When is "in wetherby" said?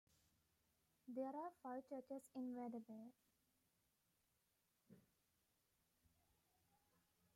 2.35-3.13